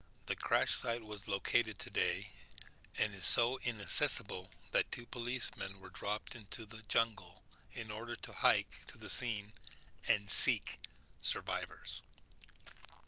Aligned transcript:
the 0.25 0.35
crash 0.35 0.71
site 0.71 1.03
was 1.03 1.27
located 1.27 1.77
today 1.77 2.25
and 2.97 3.13
is 3.13 3.23
so 3.23 3.59
inaccessable 3.65 4.47
that 4.71 4.91
two 4.91 5.05
policemen 5.05 5.69
were 5.79 5.91
dropped 5.91 6.33
into 6.35 6.65
the 6.65 6.81
jungle 6.87 7.43
in 7.73 7.91
order 7.91 8.15
to 8.15 8.31
hike 8.33 8.81
to 8.87 8.97
the 8.97 9.11
scene 9.11 9.51
and 10.07 10.27
seek 10.27 10.79
survivors 11.21 12.01